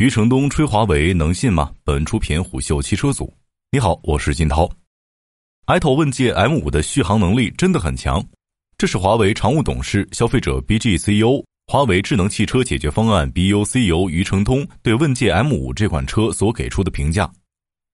[0.00, 1.70] 余承东吹华为能信吗？
[1.84, 3.30] 本出品虎嗅汽车组。
[3.70, 4.66] 你好，我是金涛。
[5.66, 8.24] iTO 问界 M5 的续航能力真的很强，
[8.78, 17.30] 这是华为常务董事、消费者 BG CEO、华为智能汽车解决方案 BU CEO 余承东对问界 M5 这款车所给出的评价。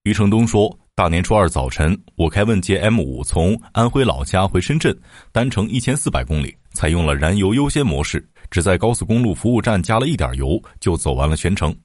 [0.05, 4.97] 余承东说：“大年初二早晨，我开问界 M5 从安徽老家回深圳，
[5.33, 11.77] 单程一千四百公里，采用了燃油优先模式，只在高速公路服务站加了一点油，就走完了全程。”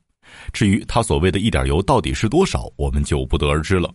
[0.53, 3.93] 至于他所谓的一点油到底是多少，我们就不得而知了。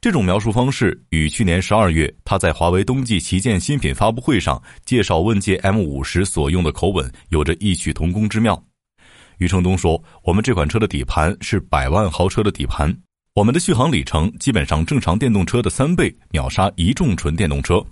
[0.00, 8.62] 这种描述方式与去年十二月他在华为冬季旗舰新品发布会上介绍问界 M5 时所用的口吻有着异曲同工之妙。
[9.38, 12.96] 余承东说：“我们这款车的底盘是百万豪车的底盘，
[13.34, 17.84] 我们的续航里程基本上正常电动车的三倍，秒杀一众纯电动车。”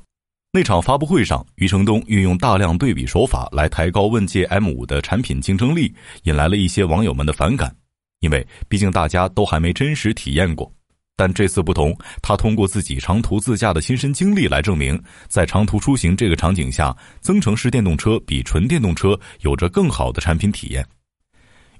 [0.52, 7.74] 那场发布会上，余承东运用大量对比手法来抬高问界 M5 的产品竞争力，引来了一些网友们的反感。
[8.20, 10.72] 因为毕竟大家都还没真实体验过。
[11.14, 20.86] 但这次不同，他通过自己长途自驾的亲身经历来证明，在长途出行这个场景下，增程式电动车比纯电动车有着更好的产品体验。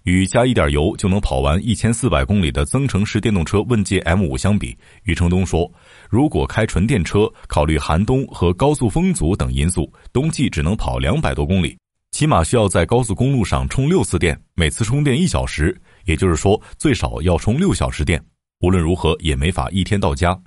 [0.06, 5.68] 与加一点油就能跑完一千四百公里的增程式电动车问界 M5 相比，余承东说，
[6.08, 11.76] 如果开纯电车，考虑寒冬和高速风阻等因素，冬季只能跑两百多公里，
[12.12, 18.22] 起码需要在高速公路上充六次电，每次充电一小时，也就是说最少要充六小时电。
[18.60, 20.38] 无论如何也没法一天到家。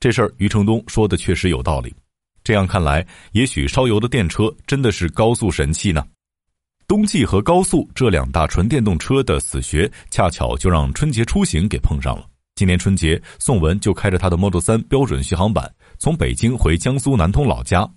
[0.00, 1.94] 这事儿余承东说的确实有道理。
[2.42, 6.04] 这样看来，也许烧油的电车真的是高速神器呢。
[6.86, 12.26] 冬季和高速这两大纯电动车的死穴，恰巧就让春节出行给碰上了。
[12.56, 17.88] 今年春节，宋文就开着他的 Model 3标准续航版，从北京回江苏南通老家，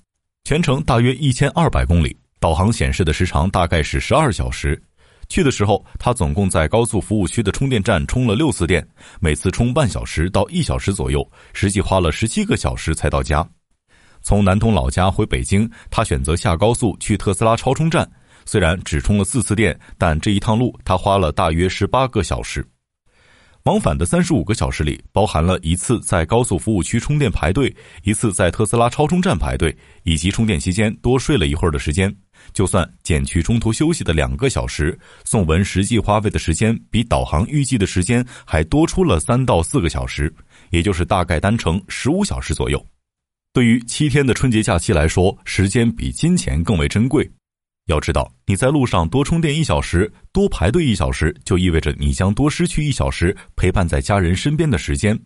[0.45, 4.81] 全程大约一千二百公里，导航显示的时长大概是十二小时。
[5.27, 8.87] 去的时候，他总共在高速服务区的充电站充了六次电，
[9.19, 13.45] 每次充半小时到一小时左右，实际花了十七个小时才到家。
[14.21, 18.09] 从南通老家回北京，他选择下高速去特斯拉超充站。
[18.47, 22.65] 虽然只充了四次电，但这一趟路他花了大约十八个小时。
[23.63, 32.15] 往返的三十五个小时里，包含了一次在高速服务区充电排队，一次在特斯拉超充站排队，以及充电期间多睡了一会儿的时间。
[32.53, 40.33] 就算减去中途休息的两个小时，宋文实际花费的时间比导航预计的时间还多出了三到四个小时，
[40.69, 42.81] 也就是大概单程十五小时左右。
[43.51, 47.29] 对于七天的春节假期来说，时间比金钱更为珍贵。
[47.87, 55.17] 要知道，你在路上多充电一小时，多排队一小时，就意味着你将多失去一小时陪伴在家人身边的时间。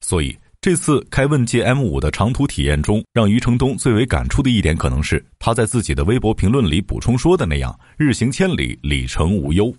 [0.00, 9.74] 所以，这次开问界 M5 的长途体验中，让余承东最为感触的一点，可能是他在自己的微博评论里补充说的那样：“日行千里，里程无忧。”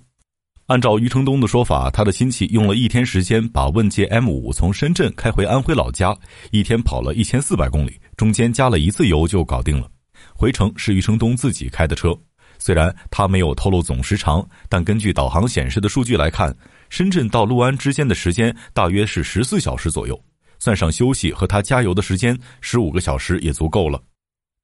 [0.68, 6.16] 按照余承东的说法，他的亲戚用了一天时间把问界 M5 从深圳开回安徽老家，
[6.52, 9.90] 一天跑了一千四百公里，中间加了一次油就搞定了。
[10.40, 12.18] 回程是余承东自己开的车，
[12.60, 16.56] 虽然他没有透露总时长，但根据导航显示的数据来看，
[16.90, 20.18] 深圳到六安之间的时间大约是十四小时左右，
[20.58, 24.02] 算上休息和他加油的时间，十五个小时也足够了。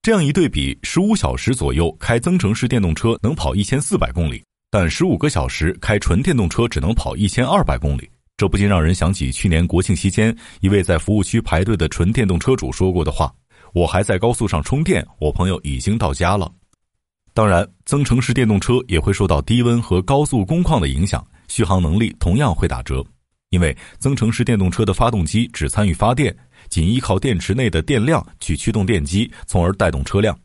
[0.02, 4.42] 这样一对比，十五小时左右开增程式电动车能跑一千四百公里，
[4.72, 13.30] 但十五个小时开纯电动车只能跑一千二百公里，这不禁让人想起去年国庆期间一位在服务区排队的纯电动车主说过的话。
[13.76, 16.50] 我还在高速上充电，我朋友已经到家了。
[17.34, 23.04] 当然，增程式电动车也会受到低温和高速工况的影响，续航能力同样会打折。
[23.50, 26.34] 因为增程式电动车的发动机只参与发电，
[26.70, 30.40] 仅依靠电池内的电量去驱动电机，从而带动车辆。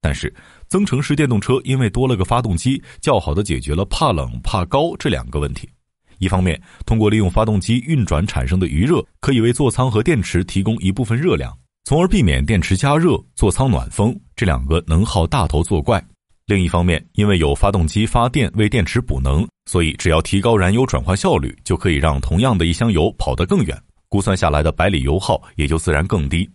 [0.00, 0.34] 但是，
[0.66, 5.70] 增程式电动车因为多了个发动机，较好的解决了怕冷怕高这两个问题。
[6.18, 11.56] 一方面，通过利用发动机运转产生的余热，可以为座舱和电池提供一部分热量。
[11.86, 16.02] 从而避免电池加热、座舱暖风这两个能耗大头作怪。
[16.46, 23.78] 另一方面，因为有发动机发电为电池补能，所以只要提高燃油转换效率，就可以让同样的一箱油跑得更远，
[24.08, 26.48] 估算下来的百里油耗也就自然更低。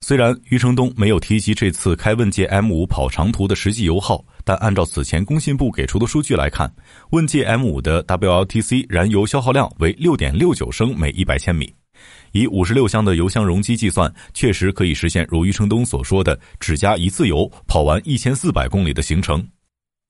[0.00, 6.74] 虽然余承东没有提及这次开问界 M5 跑长途的实际油耗，但按照此前工信部给出的数据来看，
[7.10, 11.70] 问界 M5 的 WLTC 燃油消耗量为六点六九升每一百千米。
[12.32, 19.46] 以五十六箱的油箱容积计算，确实可以实现如余承东所说的只加一次油跑完一千四百公里的行程。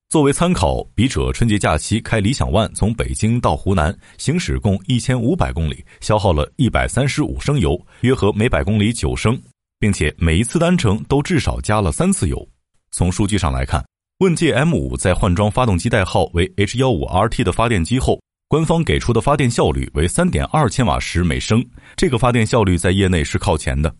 [0.09, 9.41] 作为参考，笔者春节假期开理想 ONE 从北京到湖南，行驶共一千五百公里，消耗了一百三十五升油，约合每百公里九升，
[9.79, 12.47] 并且每一次单程都至少加了三次油。
[12.91, 13.83] 从数据上来看，
[14.19, 18.21] 问界 M5 在换装发动机代号为 H15RT 的发电机后，
[18.52, 21.64] 官方给出的发电效率为3.2千瓦时每升，
[21.96, 23.90] 这个发电效率在业内是靠前的。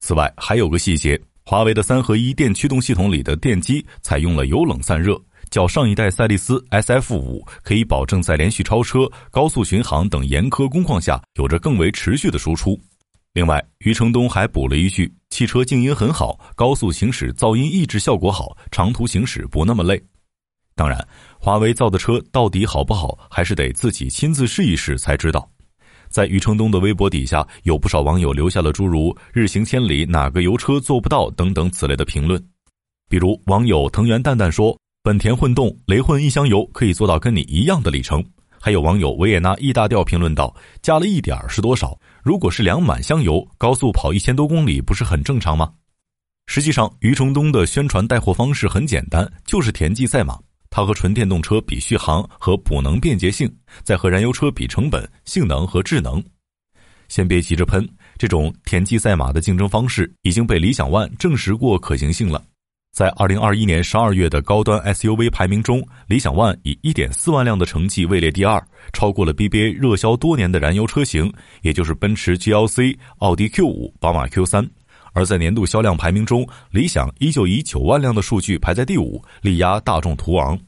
[0.00, 9.00] 此外，还有个细节，华为的三合一电驱动系统里的电机采用了有冷散热，较上一代赛力斯 SF5 可以保证在连续超车、
[9.30, 12.80] 高速巡航等严苛工况下，有着更为持续的输出。
[13.34, 20.02] 另外，余承东还补了一句：“汽车静音很好，高速行驶噪音抑制效果好，长途行驶不那么累。”
[20.74, 21.06] 当然，
[21.38, 25.48] 华为造的车到底好不好，还是得自己亲自试一试才知道。
[26.08, 32.42] 在余承东的微博底下，有不少网友留下了诸如“日行千里，哪个油车做不到”等等此类的评论。
[33.08, 38.24] 比如，网友藤原蛋蛋说：“本田混动雷混一箱油可以做到跟你一样的里程。”
[38.60, 41.98] 还有网友维也纳 E 大调评论道：“加了一点儿是多少？
[42.22, 45.72] 如果是两满箱油，高速跑一千多公里，不是很正常吗？”
[46.46, 50.38] 实际上，余承东的宣传带货方式很简单，就是田忌赛马。
[50.74, 53.48] 它和纯电动车比续航和补能便捷性，
[53.84, 56.20] 再和燃油车比成本、性能和智能。
[57.08, 57.86] 先别急着喷，
[58.16, 62.42] 这种田忌赛马的竞争方式已经被理想 ONE 证实过可行性了。
[62.90, 68.62] 在二零二一年十二月的高端 SUV 排名中，理想 ONE 以一点四万辆的成绩位列第二，
[68.94, 71.30] 超过了 BBA 热销多年的燃油车型，
[71.60, 74.66] 也就是奔驰 GLC、奥迪 Q 五、宝马 Q 三。
[75.12, 80.58] 而在年度销量排名中，理想依旧以九万辆的数据排在第五，力压大众途昂。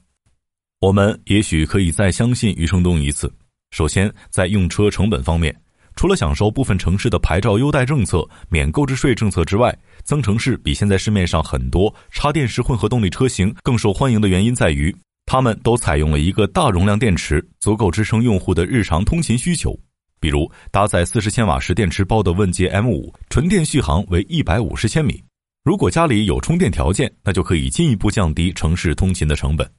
[0.81, 3.33] 我们也许可以再相信余承东一次。
[3.71, 5.55] 首先，在用车成本方面。
[5.97, 14.95] 除了享受部分城市的牌照优待政策、免购置税政策之外，增程式比现在市面上很多插电式混合动力车型更受欢迎的原因在于，
[15.25, 19.79] 它们都采用了一个大容量电池，足够支撑用户的日常通勤需求。
[20.25, 25.23] 比如搭载四十千瓦时电池包的问界 M5，纯电续航为一百五十千米。
[25.63, 29.71] 如果家里有充电条件，那就可以进一步降低城市通勤的成本。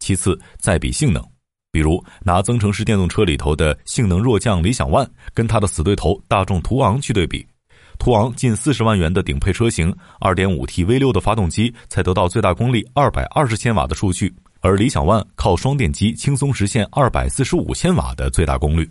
[0.00, 1.24] 其次，再比性能。
[1.70, 7.46] 比如拿增程式电动车里头的性能弱将理想 ONE 跟它的死对头大众途昂去对比，
[7.96, 18.90] 途昂近四十万元的顶配车型，2.5T V6 的发动机才得到最大功率220千瓦的数据，而理想 ONE 靠双电机轻松实现245千瓦的最大功率。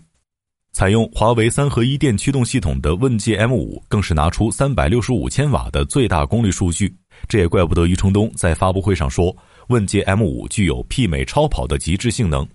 [0.72, 6.96] 采用华为三合一电驱动系统的问界 M5 更是拿出365千瓦的最大功率数据，
[7.28, 9.36] 这也怪不得余承东在发布会上说
[9.68, 12.48] 问界 M5 具有媲美超跑的极致性能。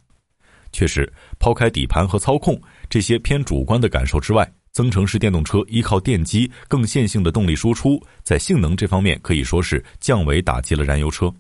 [0.73, 11.33] 确实，抛开底盘和操控这些偏主观的感受之外，增程式电动车依靠电机更线性的动力输出，在性能这方面可以说是降维打击了燃油车。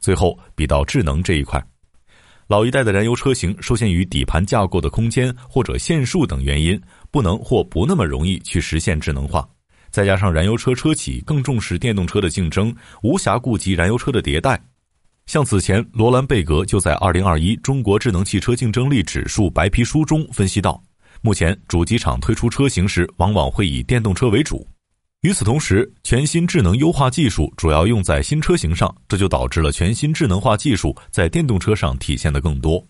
[0.00, 1.62] 最后，比到智能这一块，
[2.48, 6.78] 老一代的燃油车型受限于底盘架构的空间或者线数等原因，
[7.10, 9.48] 不能或不那么容易去实现智能化，
[9.90, 14.62] 再加上燃油车车企更重视电动车的竞争，无暇顾及燃油车的迭代。
[15.26, 20.82] 像此前，罗兰贝格就在《二零二一中国智能汽车竞争力指数白皮书》中分析到，
[21.22, 24.66] 目前主机厂推出车型时，往往会以电动车为主。
[25.22, 32.84] 与此同时，全新智能优化技术主要用在新车型上，这就导致了全新智能化技术在电动车上体现的更多。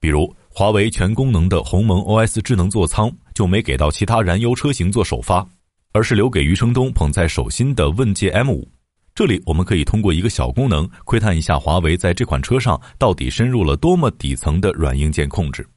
[0.00, 5.46] 比如，华为全功能的鸿蒙 OS 智能座舱就没给到其他燃油车型做首发，
[5.92, 8.66] 而是留给余承东捧在手心的问界 M5。
[9.14, 15.68] 这里我们可以通过一个小功能窥探一下华为在这款车上到底深入了多么底层的软硬件控制，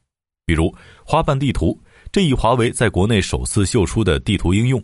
[0.46, 0.74] 比如
[1.04, 1.78] 花瓣地图
[2.10, 4.82] 这一华为在国内首次秀出的地图应用，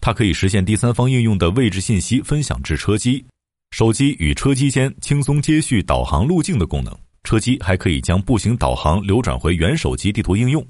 [0.00, 3.24] 它可以实现第三方应用的位置信息分享至车机、
[3.70, 10.66] 手机与车机间轻松接续导航路径的功能，车机还可以将步行导航流转回原手机地图应用。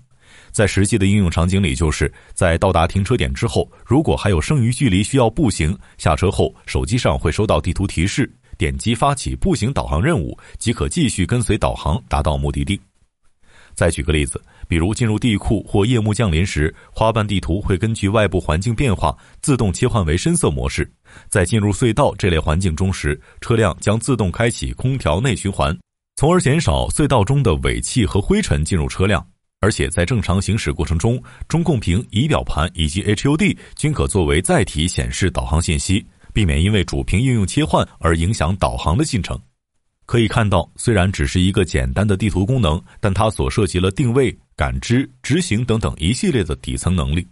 [0.51, 12.81] 在实际的应用场景里，就是在到达停车点之后，如果还有剩余距离需要步行，下车后手机上会收到地图提示，点击发起步行导航任务，即可继续跟随导航达到目的地。
[13.77, 20.91] 再举个例子，比如进入地库或夜幕降临时，花瓣地图会根据外部环境变化自动切换为深色模式。
[21.29, 25.79] 在进入隧道这类环境中时，车辆将自动开启空调内循环，
[26.17, 29.25] 从而减少隧道中的尾气和灰尘进入车辆。
[29.61, 39.39] 而且在正常行驶过程中，中控屏、仪表盘以及 HUD 均可作为载体显示导航信息，避免因为主屏应用切换而影响导航的进程。
[40.07, 47.27] 可以看到，虽然只是一个简单的地图功能，但它所涉及了定位、感知、执行等等一系列的底层能力。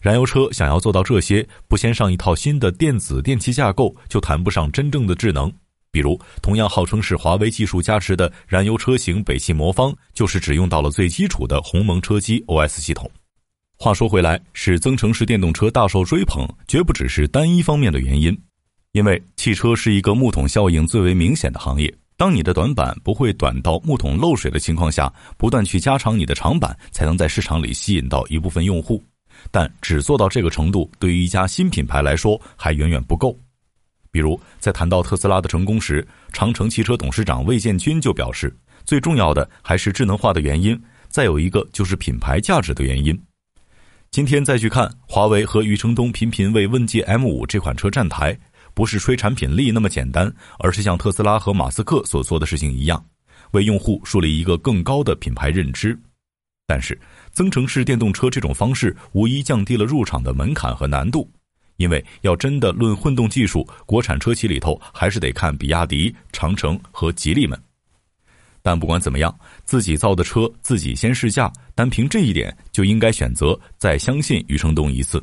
[0.00, 5.52] 燃油车想要做到这些，不先上一套新的电子电气架构，就谈不上真正的智能。
[5.92, 13.10] 比如，同样号称是华为技术加持的燃油车型北汽魔方，就是只用到了最基础的鸿蒙车机 OS 系统。
[13.76, 18.34] 话说回来，使增程式电动车大受追捧，绝不只是单一方面的原因。
[18.92, 21.92] 因为汽车是一个木桶效应最为明显的行业。
[22.16, 29.02] 当你的短板不会短到木桶漏水的情况下，不断去加长你的长板，才能在市场里吸引到一部分用户。
[29.50, 33.38] 但只做到这个程度，对于一家新品牌来说还远远不够。
[34.10, 38.54] 比如，在谈到特斯拉的成功时，长城汽车董事长魏建军就表示，
[38.84, 40.78] 最重要的还是智能化的原因，
[41.08, 43.18] 再有一个就是品牌价值的原因。
[44.10, 48.36] 今天再去看华为和余承东频频为问界 M5 这款车站台，
[48.80, 53.04] 不是吹产品力那么简单，而是像特斯拉和马斯克所做的事情一样，
[53.50, 55.94] 为用户树立一个更高的品牌认知。
[56.66, 56.98] 但是，
[57.30, 61.30] 增程式电动车这种方式无疑降低了入场的门槛和难度。
[61.76, 67.62] 因为要真的论混动技术，国产车企里头还是得看比亚迪、长城和吉利们。
[68.62, 75.22] 但不管怎么样，自己造的车自己先试驾，单凭这一点就应该选择再相信余承东一次。